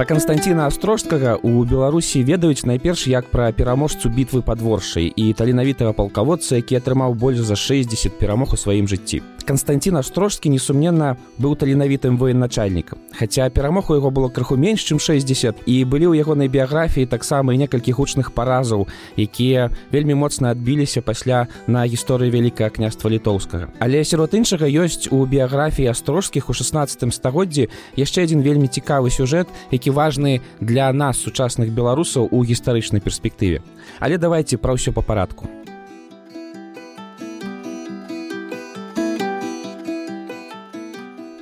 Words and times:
Пра 0.00 0.06
Канстанціна 0.08 0.64
Астрожскага 0.64 1.34
у 1.44 1.60
Беларусі 1.68 2.22
ведаюць 2.24 2.64
найперш 2.64 3.02
як 3.12 3.26
пра 3.28 3.50
пераможцу 3.52 4.08
бітвы 4.08 4.40
падворшай 4.40 5.12
і 5.12 5.26
таленавітага 5.36 5.92
палкаводца, 5.92 6.56
які 6.56 6.80
атрымаў 6.80 7.12
больш 7.12 7.44
за 7.44 7.52
60 7.52 8.16
перамог 8.16 8.56
у 8.56 8.56
сваім 8.56 8.88
жыцці. 8.88 9.20
Канстанцін 9.44 9.96
Астрожскі, 9.96 10.50
несумненна, 10.50 11.16
быў 11.38 11.56
таленавітым 11.56 12.16
военачальнікам. 12.18 12.98
Хаця 13.16 13.50
перамог 13.50 13.90
у 13.90 13.94
яго 13.94 14.10
было 14.10 14.28
крыху 14.28 14.56
менш, 14.56 14.84
чым 14.84 14.98
60 14.98 15.66
і 15.66 15.84
былі 15.84 16.12
ў 16.12 16.22
ягонай 16.22 16.48
біяграфіі 16.48 17.06
таксама 17.06 17.56
некалькі 17.56 17.92
гучных 17.92 18.30
паразаў, 18.32 18.88
якія 19.16 19.70
вельмі 19.92 20.14
моцна 20.14 20.50
адбіліся 20.50 21.02
пасля 21.02 21.48
на 21.66 21.86
гісторыі 21.86 22.30
вялікага 22.30 22.70
княства 22.70 23.10
літоўскага. 23.10 23.68
Але 23.80 24.04
сярод 24.04 24.34
іншага 24.34 24.66
ёсць 24.66 25.08
у 25.10 25.26
біяграфіі 25.26 25.90
астрожскіх 25.90 26.50
у 26.50 26.54
16 26.54 27.14
стагоддзі 27.14 27.68
яшчэ 27.96 28.24
адзін 28.24 28.42
вельмі 28.42 28.68
цікавы 28.68 29.10
сюжэт, 29.10 29.48
які 29.70 29.90
важны 29.90 30.40
для 30.60 30.92
нас 30.92 31.18
сучасных 31.18 31.74
беларусаў 31.74 32.28
у 32.30 32.44
гістарычнай 32.44 33.00
перспектыве 33.00 33.60
але 33.98 34.18
давайте 34.18 34.56
пра 34.56 34.74
ўсё 34.76 34.92
па 34.92 35.02
парадку 35.02 35.48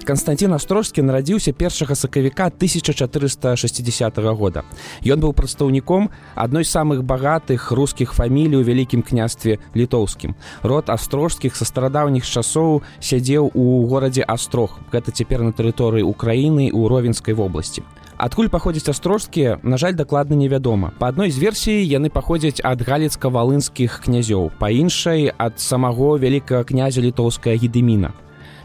Константин 0.09 0.55
Астрожскі 0.57 1.03
нарадзіўся 1.05 1.53
першага 1.53 1.93
сакавіка 1.93 2.47
1460 2.48 4.17
года. 4.33 4.65
Ён 5.05 5.21
быў 5.21 5.34
прадстаўніком 5.37 6.09
адной 6.33 6.65
з 6.65 6.73
самых 6.73 7.05
багатых 7.05 7.69
рускіх 7.77 8.17
фамілій 8.17 8.57
у 8.57 8.65
вялікім 8.65 9.05
княстве 9.05 9.59
літоўскім. 9.77 10.33
Род 10.65 10.89
астрожскіх 10.89 11.53
са 11.53 11.69
старадаўніх 11.69 12.25
часоў 12.25 12.81
сядзеў 13.05 13.53
у 13.53 13.84
горадзе 13.84 14.25
Астрог. 14.25 14.81
Гэта 14.89 15.12
цяпер 15.12 15.45
на 15.45 15.53
тэрыторыі 15.53 16.09
Украіны 16.09 16.72
ў 16.72 16.89
ровенскай 16.89 17.37
вобласці. 17.37 17.84
Адкуль 18.17 18.48
паходзяць 18.48 18.89
астрожскія, 18.89 19.61
на 19.62 19.77
жаль, 19.77 19.93
дакладна 19.93 20.41
невядома. 20.41 20.97
Па 20.97 21.12
адной 21.12 21.28
з 21.28 21.37
версій 21.37 21.84
яны 21.84 22.09
паходзяць 22.09 22.65
ад 22.65 22.81
галецка-валынскіх 22.81 24.00
князёў, 24.09 24.56
па 24.56 24.72
іншай 24.72 25.37
ад 25.37 25.61
самого 25.61 26.17
вялікага 26.17 26.65
князя 26.65 27.05
літоўская 27.05 27.61
гедеміна 27.61 28.17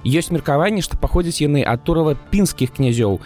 ёсць 0.04 0.32
меркаванне 0.36 0.84
што 0.86 1.00
паходзяць 1.00 1.42
яны 1.42 1.64
ад 1.64 1.84
турава 1.88 2.16
пінскіх 2.32 2.76
князёў 2.76 3.20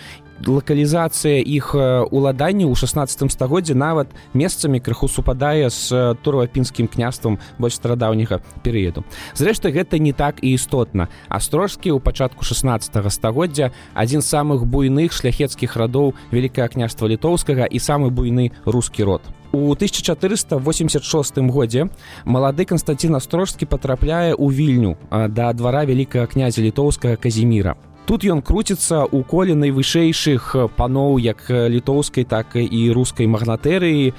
лакалізацыя 0.45 1.41
іх 1.41 1.73
уладанняў 1.73 2.69
у 2.71 2.75
16 2.75 3.31
стагоддзе 3.31 3.73
нават 3.73 4.13
месцамі 4.33 4.79
крыху 4.79 5.07
супадае 5.07 5.69
з 5.69 6.13
турвапінскім 6.21 6.87
княствам 6.87 7.39
больш 7.57 7.79
старадаўняга 7.79 8.41
перыяду. 8.61 9.03
Зрэшты 9.33 9.71
гэта 9.71 9.97
не 9.99 10.13
так 10.13 10.43
і 10.43 10.53
істотна. 10.53 11.09
Астрожскі 11.29 11.95
ў 11.95 11.99
пачатку 11.99 12.45
16 12.45 12.93
стагоддзя 13.09 13.71
адзін 13.93 14.21
з 14.21 14.27
самых 14.27 14.65
буйных 14.65 15.13
шляхецкіх 15.13 15.75
радоў 15.75 16.13
вялікае 16.31 16.67
княства 16.69 17.07
літоўскага 17.07 17.65
і 17.65 17.79
самы 17.79 18.11
буйны 18.11 18.51
рускі 18.65 19.03
род. 19.03 19.21
У 19.51 19.71
1486 19.71 21.37
годзе 21.49 21.87
малады 22.25 22.65
Канстантин 22.65 23.15
Астрожскі 23.15 23.65
патрапляе 23.65 24.35
ў 24.35 24.47
вільню 24.51 24.97
да 25.09 25.53
двара 25.53 25.87
вялікага 25.87 26.27
князя 26.27 26.61
літоўскага 26.61 27.15
казіміра. 27.15 27.79
Тут 28.07 28.23
ён 28.23 28.39
круціцца 28.39 29.03
ў 29.03 29.19
коле 29.27 29.51
найвышэйшых 29.51 30.71
паноў 30.79 31.19
як 31.19 31.43
літоўскай 31.51 32.23
так 32.23 32.55
і 32.55 32.79
рускай 32.95 33.27
магнатэрыі 33.27 34.15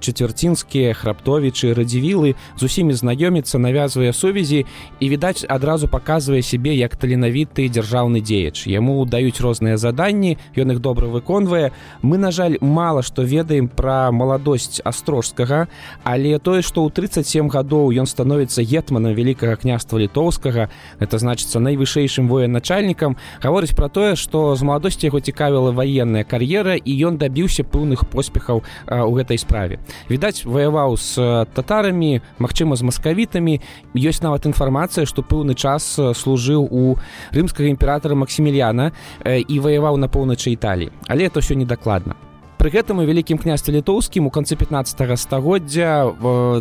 чацвярцінскія 0.00 0.96
храптовічы 0.96 1.76
радзівілы 1.76 2.40
з 2.56 2.62
усімі 2.64 2.96
знаёміцца 2.96 3.60
навязвае 3.60 4.16
сувязі 4.16 4.64
і 4.64 5.06
відаць 5.12 5.44
адразу 5.44 5.92
паказвае 5.92 6.40
сябе 6.40 6.72
як 6.72 6.96
таленавіты 6.96 7.68
дзяржаўны 7.68 8.24
дзеяч. 8.24 8.64
Яму 8.64 9.04
даюць 9.04 9.44
розныя 9.44 9.76
заданні 9.76 10.40
ён 10.56 10.72
іх 10.72 10.80
добра 10.80 11.04
выконвае. 11.12 11.76
Мы 12.00 12.16
на 12.16 12.32
жаль 12.32 12.56
мала 12.64 13.04
што 13.04 13.28
ведаем 13.28 13.68
пра 13.68 14.08
маладосць 14.08 14.80
астрожскага 14.88 15.68
але 16.00 16.40
тое 16.40 16.64
што 16.64 16.80
ў 16.80 16.96
37 16.96 17.52
гадоў 17.52 17.92
ён 17.92 18.08
становіцца 18.08 18.64
гетманам 18.64 19.12
вялікага 19.12 19.60
княства 19.60 20.00
літоўскага 20.00 20.72
это 20.96 21.20
значыцца 21.20 21.60
найвышэйшым 21.60 22.24
военачальнікам 22.32 23.17
гаворыць 23.42 23.74
пра 23.74 23.88
тое 23.88 24.14
што 24.16 24.54
з 24.54 24.62
маладосці 24.62 25.08
яго 25.08 25.20
цікавіла 25.20 25.72
ваенная 25.72 26.24
кар'ера 26.24 26.76
і 26.76 26.92
ён 27.08 27.18
дабіўся 27.18 27.64
пэўных 27.64 28.06
поспехаў 28.12 28.62
у 28.86 29.12
гэтай 29.16 29.38
справе. 29.38 29.80
Відаць 30.10 30.44
ваяваў 30.44 30.96
з 30.96 31.46
татарамі 31.54 32.20
магчыма 32.38 32.76
з 32.76 32.82
маскавітамі. 32.82 33.60
Ёсць 33.94 34.22
нават 34.22 34.46
інфармацыя 34.46 35.06
што 35.06 35.22
пэўны 35.22 35.54
час 35.54 35.96
служыў 35.96 36.68
у 36.70 36.96
рымскага 37.34 37.68
імператора 37.68 38.14
максіміліяна 38.14 38.92
і 39.24 39.54
ваяваў 39.60 39.96
на 39.96 40.08
поўначы 40.08 40.52
італіі. 40.52 40.92
Але 41.08 41.26
это 41.26 41.40
ўсё 41.40 41.56
недакладна 41.56 42.27
Пры 42.58 42.72
гэтым 42.74 42.98
у 42.98 43.04
вялікім 43.06 43.38
княстве 43.38 43.70
літоўскім 43.78 44.26
у 44.26 44.30
канцы 44.34 44.56
15 44.58 45.14
стагоддзя 45.14 46.10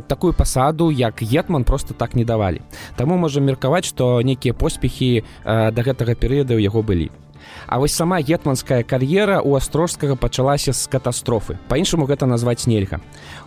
такую 0.06 0.30
пасаду 0.38 0.92
як 0.94 1.24
гетман 1.26 1.64
просто 1.66 1.98
так 1.98 2.14
не 2.14 2.22
давалі. 2.22 2.62
Таму 2.96 3.18
можам 3.18 3.50
меркаваць, 3.50 3.90
што 3.90 4.22
нейкія 4.22 4.54
поспехі 4.54 5.26
да 5.42 5.74
гэтага 5.74 6.14
перыяда 6.14 6.54
ў 6.54 6.62
яго 6.70 6.86
былі. 6.86 7.10
А 7.68 7.80
вось 7.80 7.94
сама 7.94 8.22
гетманская 8.22 8.84
кар'ера 8.84 9.42
у 9.42 9.56
астрожскага 9.56 10.16
пачалася 10.16 10.72
з 10.72 10.88
катастрофы. 10.88 11.60
Па-іншаму 11.68 12.08
гэта 12.08 12.26
назваць 12.26 12.64
нельга. 12.66 13.02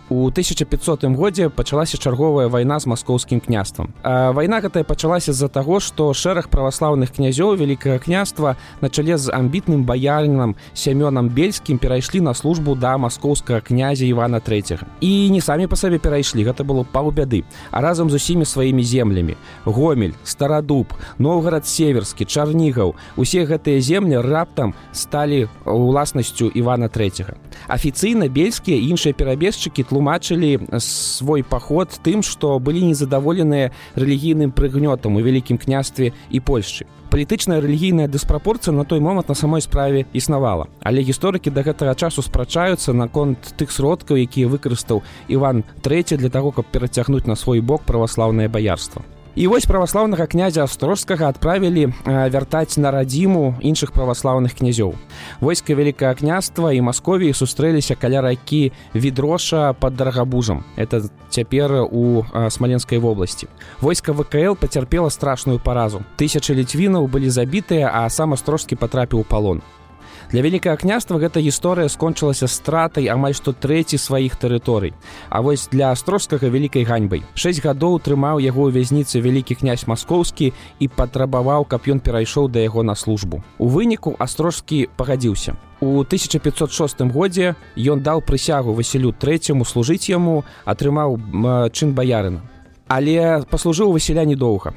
У 0.09 0.29
1500 0.29 1.05
годзе 1.15 1.49
пачалася 1.49 1.97
чарговая 1.97 2.47
вайна 2.47 2.79
з 2.79 2.85
маскоўскім 2.85 3.39
княствам. 3.39 3.89
Вайна 4.03 4.61
гэтая 4.61 4.83
пачалася 4.83 5.33
з-за 5.33 5.47
таго, 5.47 5.79
што 5.79 6.13
шэраг 6.13 6.49
праваслаўных 6.53 7.15
князёў 7.15 7.55
вялікага 7.57 7.97
княства 7.97 8.57
на 8.81 8.89
чале 8.89 9.17
з 9.17 9.33
амбітным 9.33 9.85
баярнам 9.89 10.55
сямёнам 10.75 11.29
бельскім 11.29 11.79
перайшлі 11.79 12.21
на 12.21 12.33
службу 12.33 12.75
да 12.75 12.97
маскоўскага 12.97 13.61
князя 13.61 14.05
Івана 14.05 14.37
III. 14.37 14.83
І 15.01 15.29
не 15.31 15.41
самі 15.41 15.65
па 15.65 15.75
сабе 15.75 15.97
перайшлі, 15.97 16.45
гэта 16.45 16.61
было 16.61 16.85
паўбяды, 16.85 17.43
а 17.71 17.81
разам 17.81 18.09
з 18.09 18.21
усімі 18.21 18.45
сваімі 18.45 18.83
землямі. 18.83 19.35
Гомель, 19.65 20.13
старадуб, 20.23 20.93
Новгород 21.17 21.65
северскі, 21.65 22.25
чарнігаў, 22.25 22.93
усе 23.15 23.47
гэтыя 23.47 23.81
землі 23.81 24.10
раптам 24.19 24.75
сталі 24.91 25.47
уласнасцю 25.63 26.51
Івана 26.51 26.91
III. 26.91 27.31
Афіцыйна 27.71 28.27
бельскія 28.27 28.75
іншыя 28.75 29.15
перабежчыкі 29.15 29.87
тлу 29.87 30.01
тлумачылі 30.01 30.57
свой 30.81 31.43
паход 31.43 31.93
тым 32.01 32.25
што 32.25 32.57
былі 32.57 32.81
незадаволеныя 32.89 33.69
рэлігійным 33.93 34.49
прыгнётам 34.49 35.15
у 35.15 35.21
вялікім 35.21 35.61
княстве 35.61 36.13
і 36.33 36.39
польшчы 36.41 36.89
палітычная 37.13 37.61
рэлігійная 37.61 38.07
дыспрапорцыя 38.07 38.73
на 38.73 38.83
той 38.83 38.99
момант 38.99 39.29
на 39.29 39.35
самой 39.35 39.61
справе 39.61 40.05
існавала 40.13 40.67
але 40.81 41.05
гісторыкі 41.05 41.53
да 41.53 41.61
гэтага 41.61 41.93
часу 41.93 42.25
спрачаюцца 42.25 42.93
наконт 42.93 43.53
тых 43.61 43.69
сродкаў 43.69 44.17
якія 44.17 44.49
выкарыстаў 44.49 45.03
Іван 45.29 45.63
III 45.83 46.17
для 46.17 46.29
таго 46.33 46.51
каб 46.51 46.65
перацягнуць 46.65 47.29
на 47.29 47.35
свой 47.35 47.61
бок 47.61 47.85
праваслаўнае 47.85 48.49
баярства 48.49 49.05
І 49.35 49.47
вось 49.47 49.65
праваслаўнага 49.65 50.27
князя 50.27 50.67
астрожскага 50.67 51.31
адправілі 51.31 51.93
вяртаць 52.05 52.75
на 52.75 52.91
радзіму 52.91 53.55
іншых 53.63 53.95
праваслаўных 53.95 54.59
князёў. 54.59 54.99
Войска 55.39 55.71
вялікае 55.71 56.15
княства 56.19 56.73
і 56.75 56.83
Масковіі 56.83 57.31
сустрэліся 57.31 57.95
каля 57.95 58.21
ракі 58.21 58.75
відроша 58.93 59.71
пад 59.73 59.95
дарагабужам. 59.95 60.65
Это 60.75 61.07
цяпер 61.29 61.87
у 61.87 62.25
смаленскай 62.49 62.99
вобласці. 62.99 63.47
Войска 63.79 64.11
ВКЛ 64.11 64.59
пацярпела 64.59 65.07
страшную 65.09 65.59
паразу. 65.63 66.03
Тысячы 66.19 66.51
ліцвінаў 66.51 67.07
былі 67.07 67.29
забітыя, 67.31 67.87
а 67.87 68.09
сам 68.09 68.33
астрожскі 68.33 68.75
патрапіў 68.75 69.19
у 69.19 69.23
палон. 69.23 69.61
Для 70.31 70.39
вялікае 70.47 70.77
княства 70.79 71.19
гэта 71.19 71.43
гісторыя 71.43 71.91
скончылася 71.91 72.47
стратай 72.47 73.09
амаль 73.11 73.35
што 73.35 73.51
трэці 73.51 73.99
сваіх 73.99 74.39
тэрыторый. 74.39 74.93
А 75.27 75.43
вось 75.43 75.67
для 75.67 75.91
астрожскага 75.91 76.47
вялікай 76.47 76.87
ганьбай. 76.87 77.27
Шэсць 77.35 77.59
гадоў 77.59 77.99
трымаў 77.99 78.39
яго 78.39 78.71
ў 78.71 78.79
вязніцы 78.79 79.19
вялікі 79.19 79.59
князь 79.59 79.83
маскоўскі 79.91 80.53
і 80.79 80.87
патрабаваў, 80.87 81.67
каб 81.67 81.83
ён 81.91 81.99
перайшоў 81.99 82.47
да 82.47 82.63
яго 82.63 82.79
на 82.79 82.95
службу. 82.95 83.43
У 83.59 83.67
выніку 83.67 84.15
астрожскі 84.15 84.87
пагадзіўся. 84.95 85.59
У 85.83 85.99
1506 85.99 87.11
годзе 87.11 87.59
ён 87.75 87.99
даў 87.99 88.23
прысягу 88.23 88.71
Васілю 88.71 89.11
трэцяму 89.11 89.67
служыць 89.67 90.07
яму, 90.07 90.47
атрымаў 90.63 91.19
чын 91.75 91.91
баярына 91.91 92.39
але 92.91 93.43
паслужыў 93.47 93.93
васіля 93.95 94.25
недоўга. 94.27 94.73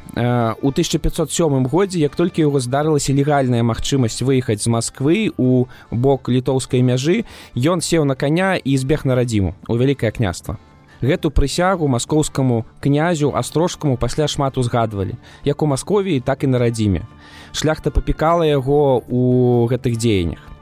У 0.62 0.70
1507 0.70 1.66
годзе 1.66 1.98
як 1.98 2.14
толькі 2.14 2.46
яго 2.46 2.62
здарылася 2.62 3.10
легальная 3.10 3.66
магчымасць 3.66 4.22
выехаць 4.22 4.62
з 4.62 4.70
москвы 4.70 5.34
у 5.34 5.66
бок 5.90 6.30
літоўскай 6.30 6.86
мяжы 6.86 7.26
ён 7.58 7.82
сеў 7.82 8.06
на 8.06 8.14
коня 8.14 8.54
і 8.54 8.76
збег 8.78 9.02
на 9.02 9.18
радзіму 9.18 9.58
у 9.66 9.74
вялікае 9.74 10.14
княства. 10.14 10.62
Гэту 11.02 11.34
прысягу 11.34 11.90
маскоўскаму 11.90 12.62
князю 12.78 13.34
астрожкаму 13.34 13.98
пасля 13.98 14.30
шмат 14.30 14.62
узгадвалі 14.62 15.18
як 15.42 15.62
у 15.62 15.66
масковіі 15.66 16.22
так 16.22 16.46
і 16.46 16.54
на 16.54 16.62
радзіме. 16.62 17.02
Шляхта 17.50 17.90
папікала 17.90 18.46
яго 18.46 19.02
у 19.10 19.66
гэтых 19.66 19.98
дзеяннях 19.98 20.53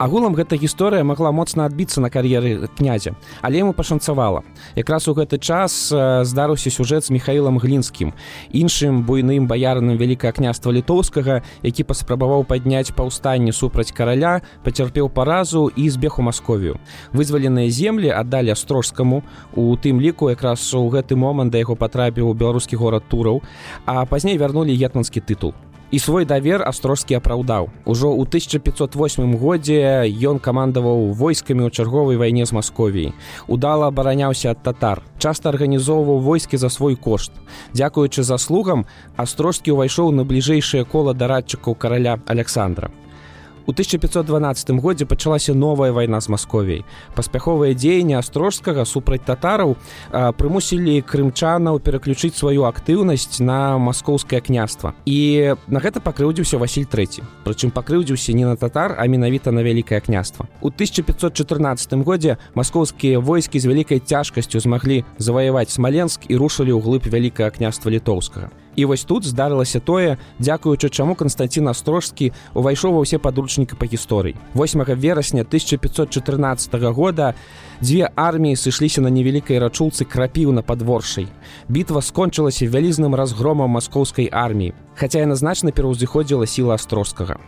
агулам 0.00 0.32
гэта 0.32 0.56
гісторыя 0.56 1.04
магла 1.04 1.28
моцна 1.30 1.68
адбіцца 1.68 2.00
на 2.00 2.08
кар'еры 2.08 2.72
князя 2.72 3.12
але 3.44 3.60
ему 3.60 3.72
пашанцавала. 3.72 4.42
Якраз 4.74 5.08
у 5.08 5.14
гэты 5.14 5.36
час 5.38 5.92
здарыўся 5.92 6.72
сюжэт 6.72 7.04
з 7.04 7.10
михаилом 7.12 7.60
глінскім 7.60 8.16
іншым 8.50 9.04
буйным 9.04 9.46
баярным 9.46 10.00
вялікае 10.00 10.32
княства 10.32 10.72
літоўскага 10.72 11.42
які 11.62 11.84
паспрабаваў 11.84 12.48
падняць 12.48 12.96
паўстанне 12.96 13.52
супраць 13.52 13.92
караля 13.92 14.40
пацярпеў 14.64 15.12
паразу 15.12 15.68
і 15.68 15.88
збег 15.90 16.16
у 16.18 16.22
масковію. 16.22 16.80
Вызваленыя 17.12 17.68
землі 17.70 18.08
аддалі 18.08 18.56
астрожскаму. 18.56 19.22
У 19.54 19.76
тым 19.76 20.00
ліку 20.00 20.30
якраз 20.30 20.64
у 20.74 20.88
гэты 20.88 21.16
момант 21.16 21.52
да 21.52 21.58
яго 21.60 21.76
патрапіў 21.76 22.30
у 22.30 22.34
беларускі 22.34 22.76
горад 22.76 23.04
тураў 23.08 23.42
а 23.84 24.06
пазней 24.06 24.38
вярнулі 24.40 24.72
гетманскі 24.72 25.20
тытул 25.20 25.52
і 25.90 25.98
свой 25.98 26.24
давер 26.24 26.62
астрожскі 26.66 27.18
апраўдаў 27.18 27.68
ужо 27.84 28.12
ў 28.14 28.22
1508 28.28 29.36
годзе 29.40 30.06
ён 30.30 30.38
камандаваў 30.38 31.10
войскамі 31.18 31.66
ў 31.66 31.70
чарговай 31.74 32.16
вайне 32.16 32.46
з 32.46 32.54
масковій 32.54 33.10
удала 33.48 33.90
абараняўся 33.90 34.54
ад 34.54 34.62
татар. 34.62 35.02
Часта 35.18 35.50
арганізоўваў 35.50 36.22
войскі 36.22 36.56
за 36.56 36.68
свой 36.68 36.96
кошт. 36.96 37.32
Дзякуючы 37.74 38.22
заслугам 38.22 38.86
астрожскі 39.16 39.74
ўвайшоў 39.74 40.14
на 40.14 40.24
бліжэйшае 40.24 40.84
кола 40.84 41.14
дарадчыкаў 41.14 41.74
караля 41.74 42.18
александра 42.26 42.90
У 43.70 43.72
1512 43.72 44.70
годзе 44.70 45.06
пачалася 45.06 45.54
новая 45.54 45.92
вайна 45.92 46.20
з 46.20 46.28
масковій. 46.28 46.84
Паспяховыя 47.14 47.70
дзеянні 47.74 48.18
астрожскага 48.18 48.82
супраць 48.82 49.22
татараў 49.22 49.76
прымусілі 50.10 50.98
крымчанаў 51.06 51.78
пераключыць 51.78 52.34
сваю 52.34 52.66
актыўнасць 52.66 53.38
на 53.38 53.78
маскоўскае 53.78 54.42
княства. 54.42 54.90
І 55.06 55.54
на 55.70 55.78
гэта 55.78 56.02
пакрыўдзіўся 56.02 56.58
Васіль 56.58 56.90
III. 56.90 57.22
Прычым 57.46 57.70
пакрыўдзіўся 57.70 58.34
не 58.34 58.42
на 58.42 58.58
татар, 58.58 58.98
а 58.98 59.06
менавіта 59.06 59.54
на 59.54 59.62
вялікае 59.62 60.02
княства. 60.02 60.50
У 60.60 60.74
1514 60.74 61.94
годзе 62.02 62.42
маскоўскія 62.58 63.22
войскі 63.22 63.62
з 63.62 63.70
вялікай 63.70 64.02
цяжкасцю 64.02 64.58
змаглі 64.58 65.04
заваяваць 65.18 65.70
смаленск 65.70 66.26
і 66.26 66.34
рушылі 66.42 66.74
ў 66.74 66.82
глыб 66.82 67.06
вялікае 67.06 67.54
княства 67.54 67.86
літоўскага. 67.86 68.50
І 68.76 68.84
вось 68.84 69.04
тут 69.04 69.24
здарылася 69.24 69.80
тое, 69.80 70.18
дзякуючы 70.38 70.88
чаму 70.88 71.14
Канстанцін 71.14 71.68
Астрожскі 71.68 72.32
увайшоў 72.54 72.96
ва 72.96 73.04
ўсе 73.04 73.18
падручнікі 73.18 73.76
па 73.76 73.86
гісторыі. 73.86 74.36
8 74.54 74.84
верасня 74.94 75.42
1514 75.42 76.74
года 76.94 77.34
дзве 77.82 78.10
арміі 78.14 78.56
сышліся 78.56 79.00
на 79.00 79.10
невялікай 79.10 79.58
рачулцы 79.58 80.04
крапіў 80.04 80.52
на 80.52 80.62
падворшай. 80.62 81.28
Бітва 81.68 82.02
скончылася 82.02 82.66
вялізным 82.66 83.14
разгромам 83.14 83.70
маскоўскай 83.76 84.30
арміі, 84.32 84.74
хаця 84.96 85.22
яна 85.26 85.34
значна 85.36 85.70
пераўзыходзіла 85.70 86.46
сіла 86.46 86.74
астрожскага 86.80 87.38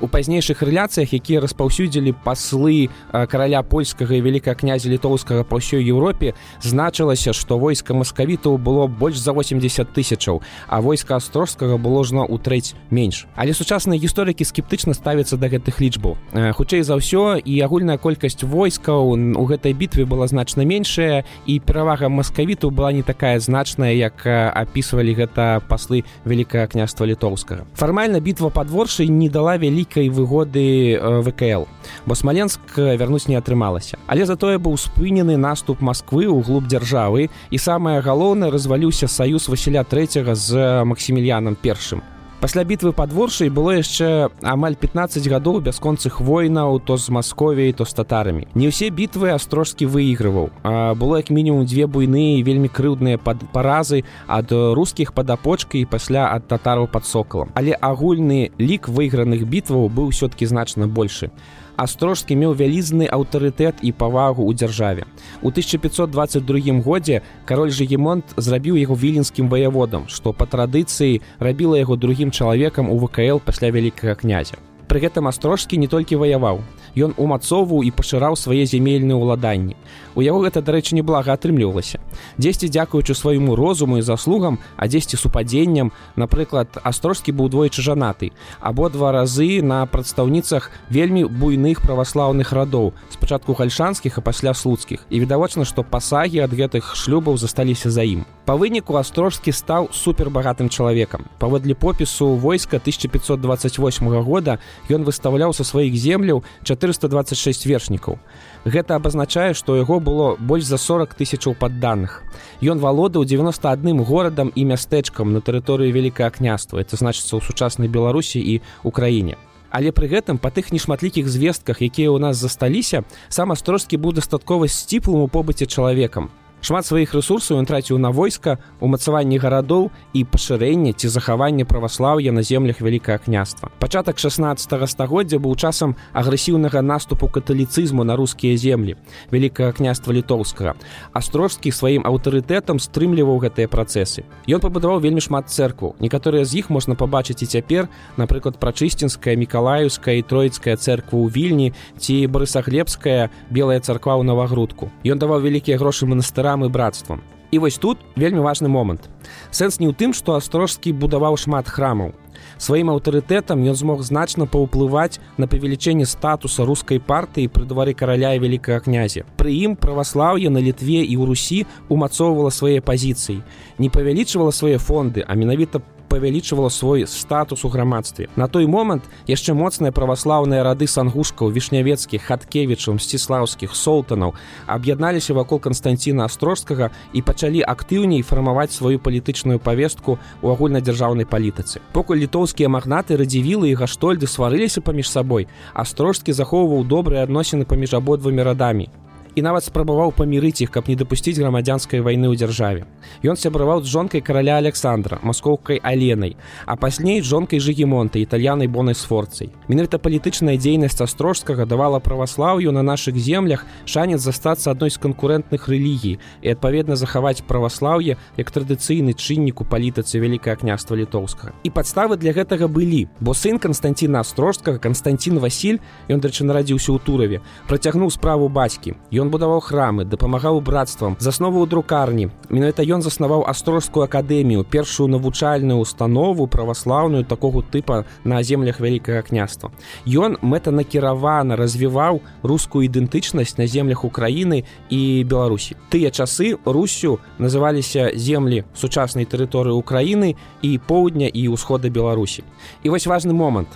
у 0.00 0.08
пазнейшых 0.08 0.62
рэляцыях 0.62 1.12
якія 1.12 1.40
распаўсюдзілі 1.44 2.14
паслы 2.24 2.90
караля 3.12 3.62
польскага 3.62 4.18
і 4.18 4.24
вялікага 4.24 4.58
князя 4.58 4.90
літоўскага 4.90 5.46
па 5.46 5.62
ўсёй 5.62 5.84
Еўропе 5.86 6.34
значылася 6.58 7.30
што 7.36 7.58
войска 7.58 7.94
маскавітаў 7.94 8.58
было 8.58 8.86
больш 8.90 9.20
за 9.22 9.32
80 9.32 9.94
тысячаў 9.94 10.42
а 10.66 10.80
войска 10.80 11.16
астрожскага 11.16 11.78
было 11.78 12.02
жно 12.04 12.26
ў 12.26 12.40
трэць 12.42 12.74
менш. 12.90 13.26
Але 13.36 13.54
сучасныя 13.54 14.00
гісторыкі 14.00 14.42
скептычна 14.42 14.94
ставяцца 14.94 15.36
да 15.36 15.46
гэтых 15.46 15.78
лічбаў. 15.78 16.18
Хутчэй 16.32 16.82
за 16.82 16.98
ўсё 16.98 17.38
і 17.38 17.54
агульная 17.62 17.98
колькасць 17.98 18.42
войскаў 18.42 19.14
у 19.14 19.44
гэтай 19.46 19.72
бітве 19.72 20.04
была 20.04 20.26
значна 20.26 20.66
меншая 20.66 21.22
і 21.46 21.60
перавага 21.60 22.08
маскавіту 22.08 22.70
была 22.74 22.90
не 22.92 23.02
такая 23.06 23.38
значная 23.38 23.94
як 23.94 24.26
апісвалі 24.26 25.14
гэта 25.14 25.62
паслы 25.68 26.02
вялікага 26.24 26.66
княства 26.66 27.06
літоўскага. 27.06 27.66
Фармальна 27.78 28.18
бітва 28.20 28.50
падворшай 28.50 29.08
не 29.08 29.28
дала 29.28 29.56
вялікай 29.56 29.81
вялікай 29.82 30.08
выгоды 30.08 30.98
вКл. 31.22 31.66
Бо 32.06 32.14
смаленск 32.14 32.60
вярнуць 32.76 33.28
не 33.28 33.36
атрымалася. 33.36 33.98
Але 34.06 34.26
затое 34.26 34.58
быў 34.58 34.76
спынены 34.78 35.36
наступ 35.36 35.80
москвы 35.80 36.26
ў 36.26 36.42
глуб 36.42 36.66
дзяржавы. 36.68 37.30
І 37.50 37.58
самае 37.58 38.00
галоўнае 38.00 38.50
разваліўся 38.50 39.08
саюз 39.08 39.48
васіля 39.48 39.84
третьяга 39.84 40.34
з 40.34 40.84
максімільянам 40.84 41.56
першым 41.56 42.02
пасля 42.42 42.64
бітвы 42.66 42.90
падворшай 42.90 43.54
было 43.54 43.78
яшчэ 43.78 44.26
амаль 44.42 44.74
15 44.74 45.22
гадоў 45.30 45.60
бясконцых 45.62 46.18
войнаў 46.18 46.82
то 46.82 46.98
з 46.98 47.14
масковій 47.14 47.70
то 47.72 47.86
з 47.86 47.94
татарамі. 47.94 48.50
Не 48.58 48.66
ўсе 48.74 48.90
бітвы 48.90 49.30
астрожскі 49.30 49.86
выйгрываў 49.86 50.50
было 50.98 51.22
як 51.22 51.30
мінімум 51.30 51.62
дзве 51.70 51.86
буйныя 51.86 52.42
вельмі 52.42 52.66
крыўдныя 52.66 53.22
пад 53.22 53.46
паразы 53.54 54.02
ад 54.26 54.50
рускіх 54.50 55.14
падапочкай 55.14 55.86
пасля 55.86 56.34
ад 56.34 56.50
татараў 56.50 56.90
пад 56.90 57.06
сокалам. 57.06 57.54
Але 57.54 57.78
агульны 57.78 58.50
лік 58.58 58.90
выйграных 58.90 59.46
бітваў 59.46 59.86
быў 59.86 60.10
все-таки 60.10 60.42
значна 60.42 60.90
большы 60.90 61.30
астрожскі 61.76 62.36
меў 62.36 62.52
вялізны 62.58 63.06
аўтарытэт 63.06 63.82
і 63.82 63.92
павагу 63.92 64.46
ў 64.48 64.52
дзяржаве. 64.56 65.06
У 65.42 65.50
1522 65.50 66.80
годзе 66.82 67.22
кароль 67.44 67.70
Жгемонт 67.70 68.36
зрабіў 68.36 68.76
яго 68.76 68.94
віленскім 68.94 69.48
ваяводам, 69.48 70.08
што 70.08 70.32
па 70.32 70.46
традыцыі 70.46 71.22
рабіла 71.38 71.78
яго 71.78 71.96
другім 71.96 72.30
чалавекам 72.30 72.90
у 72.90 72.98
ВКЛ 72.98 73.40
пасля 73.44 73.70
вялікага 73.70 74.14
князя. 74.14 74.60
Пры 74.92 75.00
гэтым 75.00 75.24
астрожскі 75.24 75.78
не 75.80 75.88
толькі 75.88 76.20
ваяваў, 76.20 76.60
ён 77.00 77.14
умацоўваў 77.16 77.80
і 77.80 77.90
пашыраў 77.96 78.36
свае 78.36 78.68
зямельныя 78.68 79.16
ўладанні. 79.16 79.72
У 80.14 80.20
яго 80.20 80.44
гэта, 80.44 80.60
дарэчы, 80.60 80.94
неблага 80.94 81.32
атрымлівалася. 81.32 82.00
Дзесьці 82.36 82.68
дзякуючы 82.68 83.14
свайму 83.14 83.56
розуму 83.56 83.98
і 83.98 84.02
заслугам, 84.02 84.58
а 84.76 84.88
дзесьці 84.88 85.16
супадзеннем, 85.16 85.92
напрыклад, 86.16 86.68
астрожскі 86.82 87.32
быў 87.32 87.48
двойчы 87.48 87.80
жанаты, 87.80 88.32
абодва 88.60 89.12
разы 89.12 89.62
на 89.62 89.86
прадстаўніцах 89.86 90.70
вельмі 90.90 91.24
буйных 91.24 91.80
праваслаўных 91.80 92.52
радоў, 92.52 92.92
спачатку 93.08 93.56
гальшанскіх, 93.56 94.18
а 94.18 94.20
пасля 94.20 94.54
слуцкіх. 94.54 95.06
І 95.08 95.20
відавочна, 95.20 95.64
што 95.64 95.82
пасагі 95.82 96.44
ад 96.44 96.52
гэтых 96.52 96.92
шлюбаў 96.92 97.40
засталіся 97.40 97.90
за 97.90 98.04
ім. 98.04 98.26
Па 98.44 98.58
выніку 98.58 98.98
астрожскі 98.98 99.54
стаў 99.54 99.88
супербагатым 99.94 100.68
чалавекам. 100.68 101.30
Паводле 101.38 101.74
попісу 101.74 102.34
войска 102.34 102.82
1528 102.82 104.22
года 104.22 104.58
ён 104.90 105.06
выстаўляў 105.06 105.54
са 105.54 105.62
сваіх 105.64 105.94
земляў 105.94 106.42
426 106.66 107.66
вершнікаў. 107.70 108.18
Гэта 108.66 108.98
абазначае, 108.98 109.54
што 109.54 109.78
яго 109.78 110.01
было 110.02 110.36
больш 110.36 110.66
за 110.66 110.76
40 110.76 111.14
тысячаў 111.14 111.54
падданых. 111.54 112.20
Ён 112.60 112.82
валодаў 112.82 113.24
91 113.24 114.02
горадам 114.02 114.52
і 114.54 114.66
мястэчкам 114.66 115.32
на 115.32 115.40
тэрыторыі 115.40 115.94
вялікае 115.94 116.30
княства. 116.34 116.82
Это 116.82 116.98
значыцца 116.98 117.38
ў 117.38 117.40
сучаснай 117.40 117.88
Беларусі 117.88 118.42
і 118.42 118.60
Украіне. 118.82 119.38
Але 119.70 119.94
пры 119.94 120.10
гэтым 120.10 120.36
па 120.36 120.52
тых 120.52 120.68
нешматлікіх 120.74 121.30
звестках, 121.30 121.80
якія 121.80 122.12
ў 122.12 122.20
нас 122.20 122.36
засталіся, 122.36 123.08
сам 123.32 123.56
астрожскі 123.56 123.96
быў 123.96 124.18
дастаткова 124.20 124.68
сціплым 124.68 125.24
у 125.24 125.32
побыце 125.32 125.64
чалавекам 125.64 126.28
шмат 126.62 126.86
сваіх 126.86 127.10
рэсурсаў 127.10 127.58
ён 127.58 127.66
траціў 127.66 127.98
на 127.98 128.14
войска 128.14 128.54
умацаванні 128.78 129.38
гарадоў 129.42 129.90
і 130.14 130.20
пашырэнне 130.22 130.94
ці 130.94 131.10
захаванне 131.10 131.66
праваслаўя 131.66 132.30
на 132.30 132.42
землях 132.46 132.78
вялікае 132.78 133.18
княства. 133.18 133.68
Пачатак 133.82 134.22
16 134.22 134.70
стагоддзя 134.86 135.42
быў 135.42 135.58
часам 135.58 135.96
агрэсіўнага 136.14 136.78
наступу 136.82 137.26
каталіцызму 137.26 138.06
на 138.06 138.14
рускія 138.14 138.54
землі 138.56 138.94
вялікае 139.34 139.72
княства 139.74 140.14
літоўскага. 140.14 140.78
Астрожскі 141.12 141.74
сваім 141.74 142.06
аўтарытэтам 142.06 142.78
стрымліваў 142.78 143.42
гэтыя 143.42 143.66
працэсы. 143.66 144.22
Ён 144.46 144.62
пабудаваў 144.62 145.02
вельмі 145.02 145.18
шмат 145.18 145.50
цэркву 145.50 145.98
некаторыя 145.98 146.46
з 146.46 146.62
іх 146.62 146.70
можна 146.70 146.94
пабачыць 146.94 147.42
і 147.42 147.50
цяпер 147.50 147.90
напрыклад 148.14 148.62
прачысцінская 148.62 149.34
мікалаеўская 149.34 150.14
і 150.14 150.22
троіцкая 150.22 150.78
цэрква 150.78 151.18
ў 151.18 151.26
вільні 151.26 151.68
ці 151.98 152.30
барысаглебская 152.30 153.34
белая 153.50 153.82
царква 153.82 154.14
ў 154.14 154.22
навагрудку 154.22 154.94
ён 155.02 155.18
даваў 155.18 155.42
вялікія 155.42 155.74
грошы 155.82 156.06
манастыра 156.06 156.51
мірам 156.52 156.64
і 156.64 156.68
братствам. 156.68 157.20
І 157.50 157.58
вось 157.58 157.76
тут 157.76 157.98
вельмі 158.16 158.40
важны 158.40 158.68
момант. 158.68 159.10
Сэнс 159.52 159.76
не 159.80 159.86
ў 159.88 159.92
тым, 159.92 160.16
што 160.16 160.40
астрожскі 160.40 160.92
будаваў 160.96 161.36
шмат 161.36 161.68
храмаў. 161.68 162.16
Сваім 162.56 162.88
аўтарытэтам 162.96 163.60
ён 163.60 163.76
змог 163.76 164.00
значна 164.02 164.48
паўплываць 164.48 165.20
на 165.36 165.44
павелічэнне 165.46 166.08
статуса 166.08 166.64
рускай 166.64 166.96
партыі 166.96 167.52
пры 167.52 167.68
двары 167.68 167.92
караля 167.92 168.32
і 168.34 168.40
вялікага 168.40 168.80
князя. 168.80 169.28
Пры 169.36 169.52
ім 169.52 169.76
праваслаўе 169.76 170.48
на 170.48 170.64
літве 170.64 171.04
і 171.04 171.12
ў 171.12 171.28
русі 171.28 171.58
умацоўвала 171.92 172.50
свае 172.50 172.80
пазіцыі, 172.80 173.44
не 173.76 173.92
павялічвала 173.92 174.52
свае 174.52 174.80
фонды, 174.80 175.20
а 175.20 175.36
менавіта 175.36 175.84
павялічвала 176.12 176.68
свой 176.68 177.06
статус 177.06 177.64
у 177.64 177.68
грамадстве. 177.72 178.28
На 178.36 178.48
той 178.48 178.66
момант 178.66 179.08
яшчэ 179.24 179.56
моцныя 179.56 179.96
праваслаўныя 179.96 180.60
рады 180.60 180.84
сангушкаў 180.84 181.48
вішнявецкіх 181.48 182.20
хаткевічаў 182.28 183.00
сціслаўскіх 183.00 183.72
солтанаў 183.72 184.36
аб'ядналіся 184.68 185.32
вакол 185.32 185.56
канстанціна 185.64 186.28
астрожскага 186.28 186.92
і 187.16 187.24
пачалі 187.24 187.64
актыўней 187.64 188.20
фармаваць 188.20 188.76
сваю 188.76 189.00
палітычную 189.00 189.56
павестку 189.56 190.20
ў 190.44 190.52
агульнадзяржаўнай 190.52 191.24
палітыцы. 191.24 191.80
Покуль 191.96 192.20
літоўскія 192.20 192.68
магнаты 192.68 193.16
радзівілы 193.16 193.72
і 193.72 193.78
гаштольды 193.80 194.28
сварыліся 194.28 194.84
паміж 194.84 195.08
сабой, 195.08 195.48
астрожскі 195.72 196.36
захоўваў 196.36 196.84
добрыя 196.84 197.24
адносіны 197.24 197.64
паміж 197.64 197.96
абодвымі 197.96 198.44
радамі 198.44 198.92
і 199.34 199.42
нават 199.42 199.64
спрабаваў 199.64 200.12
памірыць 200.12 200.62
іх 200.62 200.70
каб 200.70 200.88
не 200.88 200.96
дапусціць 200.96 201.38
грамадзянскай 201.38 202.00
вайны 202.00 202.28
ў 202.28 202.36
дзяржаве. 202.36 202.86
Ён 203.22 203.36
сябраваў 203.36 203.82
з 203.82 203.92
жонкай 203.92 204.20
караля 204.20 204.56
александра 204.58 205.18
маскоўкай 205.22 205.80
аленай 205.82 206.36
а 206.66 206.76
пазней 206.76 207.22
жонкай 207.22 207.60
жыгемонта 207.60 208.18
італьянай 208.18 208.68
бонай 208.68 208.94
сфорцай. 208.94 209.50
Менавіта 209.68 209.98
палітычная 209.98 210.56
дзейнасць 210.56 211.00
астрожскага 211.00 211.66
давала 211.66 211.98
праваслаўю 211.98 212.72
на 212.72 212.82
нашых 212.82 213.16
землях 213.16 213.66
шанец 213.84 214.20
застацца 214.20 214.70
адной 214.72 214.90
з 214.90 214.98
канкурэнтных 214.98 215.68
рэлігій 215.68 216.18
і 216.42 216.48
адпаведна 216.48 216.96
захаваць 216.96 217.42
праваслаўе 217.46 218.16
як 218.36 218.50
традыцыйны 218.50 219.14
чыннік 219.14 219.60
у 219.60 219.64
палітыцы 219.64 220.18
вялікае 220.18 220.56
княства 220.56 220.94
літоўскага. 220.96 221.52
І 221.62 221.70
падставы 221.70 222.16
для 222.16 222.32
гэтага 222.32 222.68
былі. 222.68 223.08
Бо 223.20 223.34
сын 223.34 223.58
константина 223.58 224.20
астрожскага 224.20 224.78
константин 224.78 225.38
василь 225.38 225.78
ён 226.08 226.20
дарчы 226.20 226.44
нарадзіўся 226.44 226.92
ў 226.92 226.98
тураве 227.02 227.38
працягнуў 227.68 228.10
справу 228.10 228.48
бацькі. 228.48 228.94
Ён 229.12 229.21
Ён 229.22 229.30
будаваў 229.30 229.60
храмы, 229.62 230.02
дапамагаў 230.02 230.58
брацтвам, 230.66 231.14
засноваў 231.22 231.68
друкарні. 231.70 232.32
Менавіта 232.50 232.82
ён 232.82 233.06
заснаваў 233.06 233.44
астрожскую 233.46 234.02
акадэмію, 234.02 234.64
першую 234.66 235.06
навучальную 235.06 235.78
установу 235.78 236.48
праваслаўную 236.50 237.22
такого 237.22 237.62
тыпа 237.62 238.02
на 238.24 238.42
землях 238.42 238.80
вялікага 238.82 239.22
княства. 239.22 239.70
Ён 240.02 240.42
мэтанакіравана 240.42 241.54
развіваў 241.54 242.18
рускую 242.42 242.82
ідэнтычнасць 242.90 243.62
на 243.62 243.70
землях 243.70 244.02
Украіны 244.02 244.64
і 244.90 245.22
Беларусі. 245.22 245.78
Тыя 245.86 246.10
часы 246.10 246.58
Русю 246.64 247.20
называліся 247.38 248.10
землі 248.18 248.64
сучаснай 248.74 249.22
тэрыторыі 249.22 249.78
Украіны 249.78 250.34
і 250.66 250.70
поўдня 250.82 251.30
і 251.30 251.46
ўсхода 251.54 251.94
Беларусі. 251.94 252.42
І 252.82 252.90
вось 252.90 253.06
важны 253.06 253.30
момант 253.38 253.70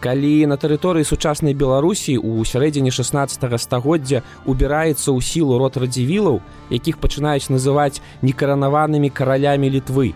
калі 0.00 0.46
на 0.46 0.56
тэрыторыі 0.56 1.04
сучаснай 1.04 1.54
беларусі 1.54 2.18
у 2.18 2.44
сярэдзіне 2.44 2.90
16 2.94 3.44
стагоддзя 3.60 4.22
убіраецца 4.46 5.10
ў 5.10 5.18
сілу 5.22 5.58
род 5.58 5.76
радзівілаў 5.76 6.40
якіх 6.70 7.02
пачынаюць 7.02 7.50
называць 7.50 8.00
некаранаванымі 8.22 9.10
каралямі 9.10 9.70
літвы 9.70 10.14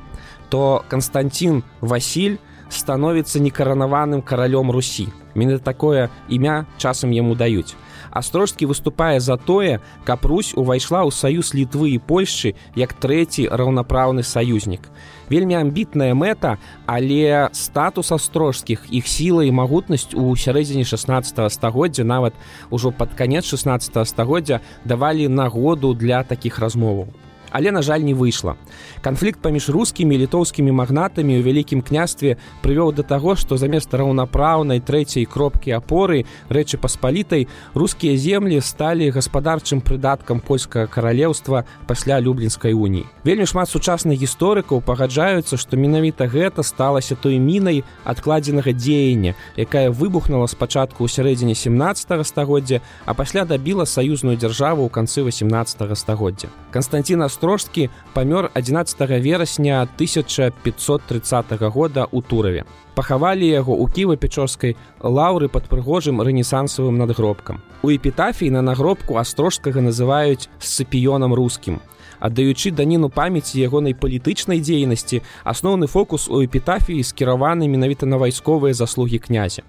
то 0.53 0.85
константин 0.89 1.63
василь 1.81 2.37
становіцца 2.69 3.41
некаранаваным 3.41 4.23
каралём 4.23 4.71
русі. 4.71 5.09
Мене 5.35 5.59
такое 5.59 6.11
імя 6.29 6.67
часам 6.79 7.11
яму 7.13 7.35
даюць 7.35 7.75
астрожскі 8.13 8.69
выступае 8.71 9.21
за 9.21 9.37
тое 9.37 9.81
каб 10.05 10.25
русь 10.29 10.53
увайшла 10.55 11.03
ў 11.03 11.11
саюз 11.11 11.53
літвы 11.57 11.97
і 11.97 11.99
польшчы 11.99 12.55
як 12.77 12.93
трэці 12.93 13.49
раўнапраўны 13.49 14.23
саюзнік 14.23 14.89
вельмі 15.33 15.59
амбітная 15.61 16.13
мэта 16.15 16.59
але 16.87 17.49
статус 17.57 18.13
астрожскіх 18.13 18.87
іх 18.93 19.09
сіла 19.09 19.49
і 19.49 19.57
магутнасць 19.57 20.13
у 20.13 20.37
сярэдзіне 20.37 20.85
16 20.85 21.41
стагоддзя 21.53 22.05
нават 22.05 22.37
ужо 22.71 22.93
пад 22.93 23.17
канец 23.17 23.49
16 23.49 24.09
стагоддзя 24.09 24.61
давалі 24.85 25.29
нагоду 25.29 25.95
для 25.95 26.23
такіх 26.23 26.59
размоваў 26.59 27.09
але 27.53 27.71
на 27.71 27.83
жаль 27.83 28.03
не 28.03 28.15
выйшла. 28.15 28.57
Канфлікт 29.01 29.41
паміж 29.41 29.69
рускімі 29.69 30.19
літоўскімі 30.19 30.73
магнатамі 30.73 31.39
ў 31.39 31.43
вялікім 31.45 31.83
княстве 31.83 32.37
прывёў 32.63 32.93
да 32.97 33.03
таго 33.03 33.37
што 33.37 33.57
замест 33.57 33.93
раўнапраўнай 33.95 34.81
трэцяй 34.81 35.25
кропкі 35.27 35.77
апоры 35.77 36.25
рэчы 36.49 36.79
паспалітай 36.79 37.49
рускія 37.75 38.17
землі 38.17 38.61
сталі 38.61 39.11
гаспадарчым 39.11 39.81
прыдаткам 39.81 40.41
польскага 40.41 40.87
каралеўства 40.87 41.65
пасля 41.87 42.21
люблінскай 42.21 42.73
уніі 42.73 43.07
вельмі 43.25 43.47
шмат 43.47 43.69
сучасных 43.69 44.19
гісторыкаў 44.19 44.83
пагаджаюцца 44.83 45.59
што 45.59 45.77
менавіта 45.77 46.27
гэта 46.27 46.63
сталася 46.63 47.15
той 47.15 47.39
мінай 47.39 47.85
адкладзенага 48.05 48.73
дзеяння 48.73 49.35
якая 49.57 49.91
выбухнула 49.91 50.47
спачатку 50.47 51.05
ў 51.05 51.09
сярэдзіне 51.11 51.55
17 51.55 52.27
стагоддзя 52.27 52.81
а 53.05 53.15
пасля 53.15 53.45
дабіла 53.45 53.85
саюзную 53.85 54.37
дзяржаву 54.37 54.87
ў 54.87 54.91
канцы 54.91 55.23
18 55.23 55.99
стагоддзя. 55.99 56.49
Константина 56.73 57.27
астрожскі 57.43 57.91
памёр 58.15 58.51
11 58.55 59.01
верасня 59.21 59.83
1530 59.83 61.61
года 61.75 62.07
у 62.13 62.23
тураве. 62.23 62.65
Пахавалі 62.95 63.43
яго 63.43 63.75
ў 63.75 63.91
ківа-печорскай 63.91 64.77
лаўры 65.03 65.49
пад 65.51 65.67
прыгожым 65.67 66.23
рэнесансавым 66.23 67.03
надгробкам. 67.03 67.59
У 67.83 67.91
эпітафіі 67.91 68.55
на 68.55 68.63
нагробку 68.63 69.19
астрожскага 69.19 69.83
называюць 69.83 70.47
сцыпіёнам 70.63 71.35
рускім 71.35 71.83
аддаючы 72.23 72.71
даніну 72.71 73.11
памяці 73.11 73.59
ягонай 73.59 73.99
палітычнай 73.99 74.63
дзейнасці 74.63 75.27
асноўны 75.43 75.91
фокус 75.91 76.31
у 76.31 76.47
эпітафіі 76.47 77.03
скіраваны 77.03 77.67
менавіта 77.67 78.07
на 78.07 78.23
вайсковыя 78.23 78.71
заслугі 78.71 79.19
князя. 79.19 79.67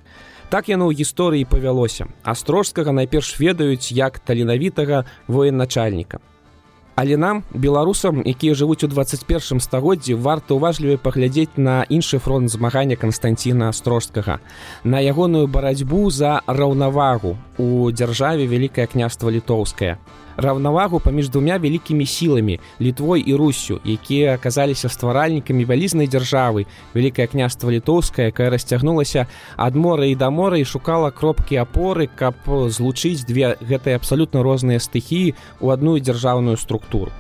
Так 0.53 0.69
яно 0.69 0.93
ў 0.93 1.01
гісторыі 1.01 1.49
павялося. 1.49 2.05
Астрожскага 2.21 2.93
найперш 2.93 3.41
ведаюць 3.41 3.89
як 3.89 4.21
таленавітага 4.21 5.09
военачальніка 5.25 6.21
Але 6.95 7.17
нам 7.17 7.43
беларусам 7.53 8.21
якія 8.21 8.53
жывуць 8.53 8.85
у 8.85 8.87
21 8.87 9.59
стагоддзі 9.59 10.13
варта 10.13 10.53
уважліве 10.53 10.97
паглядзець 11.01 11.57
на 11.57 11.85
іншы 11.89 12.19
фронт 12.19 12.49
змагання 12.53 12.95
константина 12.95 13.69
астрожскага 13.69 14.37
на 14.83 15.01
ягоную 15.01 15.47
барацьбу 15.47 16.11
за 16.11 16.41
раўнавагу. 16.45 17.37
У 17.57 17.89
дзяржаве 17.91 18.45
вялікае 18.45 18.85
княства 18.87 19.33
літоўскае 19.33 19.97
раўнавагу 20.37 20.99
паміж 20.99 21.29
двумя 21.29 21.57
вялікімі 21.57 22.05
сіламі 22.05 22.59
літвой 22.81 23.21
і 23.21 23.35
руссю 23.35 23.79
якія 23.85 24.33
аказаліся 24.35 24.89
стваральнікамі 24.89 25.65
вялізнай 25.65 26.07
дзяржавы. 26.07 26.65
Вялікае 26.95 27.27
княства 27.27 27.71
літоўскае 27.71 28.31
якая 28.31 28.49
расцягнулася 28.49 29.27
ад 29.57 29.75
мора 29.75 30.05
і 30.05 30.15
да 30.15 30.29
мора 30.29 30.57
і 30.57 30.65
шукала 30.65 31.11
кропкі 31.11 31.61
апоры 31.61 32.09
каб 32.09 32.35
злучыць 32.47 33.25
две 33.27 33.55
гэтыя 33.61 33.95
абсалютна 33.95 34.43
розныя 34.43 34.79
стыхіі 34.79 35.35
у 35.61 35.69
адну 35.69 35.99
дзяржаўную 35.99 36.57
структуру. 36.57 37.11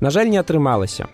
На 0.00 0.10
жаль 0.10 0.28
не 0.28 0.38
атрымалася 0.38 1.08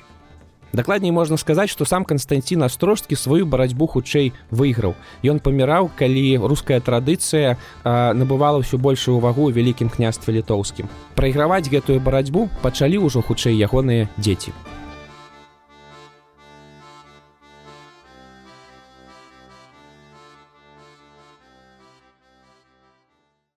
Дакладней 0.72 1.10
можна 1.10 1.37
сказаць, 1.37 1.70
што 1.70 1.84
сам 1.84 2.04
Канстантин 2.04 2.62
астрожскі 2.62 3.16
сваю 3.16 3.46
барацьбу 3.46 3.87
хутчэй 3.87 4.32
выйграў. 4.50 4.94
Ён 5.25 5.40
паміраў, 5.40 5.90
калі 5.96 6.37
руская 6.44 6.80
традыцыя 6.80 7.56
набывала 7.84 8.60
ўсё 8.60 8.76
большую 8.76 9.16
ўвагу 9.16 9.48
ў 9.48 9.56
вялікім 9.56 9.88
княстве 9.88 10.38
літоўскім. 10.38 10.88
Прайграваць 11.16 11.72
гэтую 11.72 12.04
барацьбу 12.04 12.52
пачалі 12.60 13.00
ўжо 13.00 13.25
хутчэй 13.25 13.56
ягоныя 13.56 14.12
дзеці. 14.20 14.52